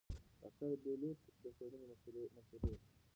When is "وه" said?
2.71-2.77